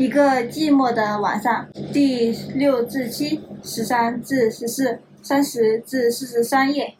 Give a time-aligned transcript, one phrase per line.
[0.00, 6.94] 一个寂寞的晚上，第六至七、十三至十四、三十至四十三页。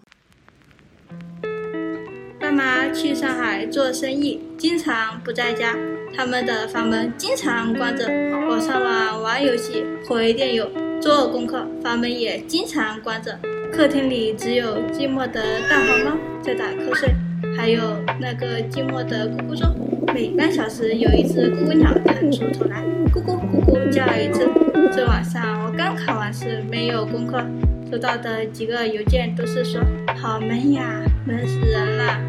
[2.39, 5.75] 爸妈去上海做生意，经常不在家，
[6.15, 8.05] 他们的房门经常关着。
[8.51, 10.71] 我上网玩游戏、回电邮、
[11.01, 13.39] 做功课，房门也经常关着。
[13.73, 17.09] 客厅里只有寂寞的大黄猫在打瞌睡，
[17.57, 19.75] 还有那个寂寞的咕咕钟。
[20.13, 21.91] 每半小时有一只咕咕鸟
[22.31, 24.49] 出头来，咕咕咕咕叫一次。
[24.93, 27.45] 这晚上我刚考完试，没有功课，
[27.91, 29.81] 收到的几个邮件都是说
[30.17, 30.85] 好闷呀，
[31.25, 32.21] 闷死人了。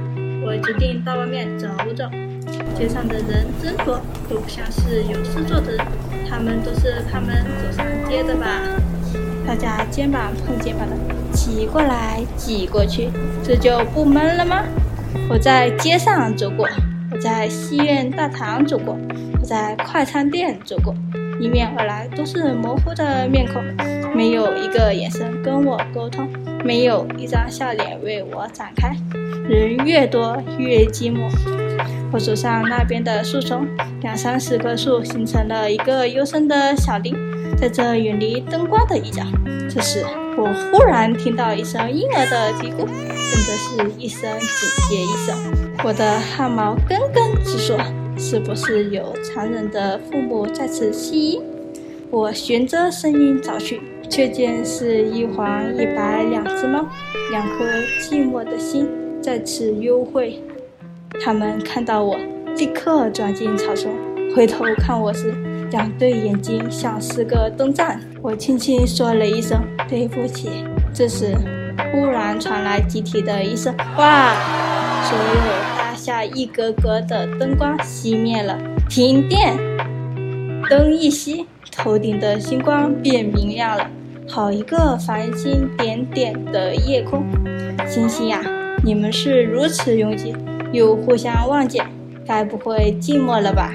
[0.44, 2.10] 我决定到外面走走，
[2.76, 5.86] 街上的人真多，都不像是有事做的人，
[6.28, 8.48] 他们都是他们走上街的吧？
[9.46, 10.96] 大家肩膀碰肩膀的
[11.32, 13.10] 挤过来挤过去，
[13.44, 14.64] 这就不闷了吗？
[15.30, 16.68] 我在街上走过。
[17.22, 18.98] 在戏院大堂走过，
[19.40, 20.96] 我在快餐店走过，
[21.40, 23.64] 迎面而来都是模糊的面孔，
[24.16, 26.28] 没有一个眼神跟我沟通，
[26.66, 28.96] 没有一张笑脸为我展开。
[29.48, 31.30] 人越多越寂寞。
[32.12, 33.68] 我走上那边的树丛，
[34.02, 37.16] 两三十棵树形成了一个幽深的小林，
[37.62, 39.22] 在这远离灯光的一角。
[39.70, 40.04] 这时，
[40.36, 45.38] 我忽然听到一声婴儿的啼哭，跟着是一声紧接一声。
[45.84, 47.78] 我的汗毛根根直竖
[48.18, 51.44] ：“是不是有残忍的父母在此吸音？”
[52.10, 56.84] 我循着声音找去，却见是一黄一白两只猫，
[57.30, 57.64] 两颗
[58.02, 58.90] 寂寞的心
[59.22, 60.42] 在此幽会。
[61.24, 62.18] 他们看到我，
[62.58, 63.94] 立刻钻进草丛，
[64.36, 65.32] 回头看我时，
[65.72, 68.00] 两对眼睛像是个灯盏。
[68.22, 70.50] 我轻轻说了一声“对不起”，
[70.94, 71.36] 这时
[71.92, 74.34] 忽然传来集体的一声“哇”，
[75.10, 75.52] 所有。
[75.78, 78.58] 大厦一格格的灯光熄灭了，
[78.90, 79.58] 停电。
[80.70, 83.90] 灯一熄，头顶的星光变明亮了，
[84.28, 87.24] 好一个繁星点点的夜空。
[87.88, 88.42] 星星呀，
[88.84, 90.36] 你们是如此拥挤，
[90.72, 91.86] 又互相望见，
[92.26, 93.74] 该不会寂寞了吧？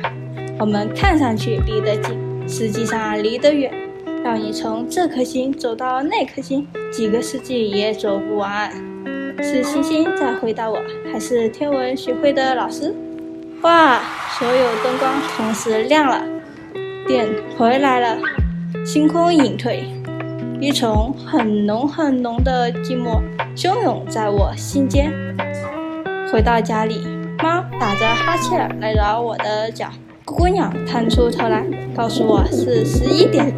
[0.59, 3.71] 我们看上去离得近，实际上离得远。
[4.25, 8.71] 让你从这颗星走到那颗星，几个世纪也走不完。
[9.43, 12.95] 是星星在回答我，还是天文学会的老师？
[13.61, 14.01] 哇！
[14.39, 16.25] 所有灯光同时亮了，
[17.07, 18.19] 电回来了，
[18.85, 19.85] 星空隐退，
[20.61, 23.21] 一丛很浓很浓的寂寞
[23.55, 25.13] 汹涌在我心间。
[26.33, 27.07] 回到家里，
[27.43, 29.89] 猫打着哈欠来挠我的脚，
[30.27, 31.65] 姑娘探出头来
[31.95, 33.55] 告诉我是十一点。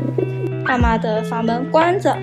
[0.66, 2.14] 爸妈的房门关着，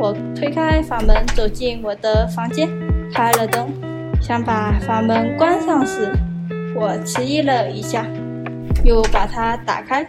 [0.00, 2.68] 我推开房门走进我的房间。
[3.14, 3.68] 开了灯，
[4.20, 6.12] 想把房门关上时，
[6.74, 8.04] 我迟疑了一下，
[8.84, 10.04] 又把它打开。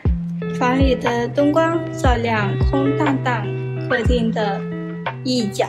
[0.60, 3.46] 房里的灯光照亮空荡荡
[3.88, 4.60] 客厅的
[5.24, 5.68] 一角。